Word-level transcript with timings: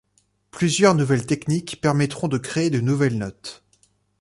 Plusieurs 0.49 0.95
nouvelles 0.95 1.27
techniques 1.27 1.79
permettront 1.79 2.27
de 2.27 2.39
créer 2.39 2.71
de 2.71 2.79
nouvelles 2.81 3.19
notes. 3.19 3.63